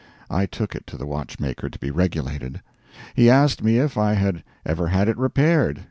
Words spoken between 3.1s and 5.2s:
He asked me if I had ever had it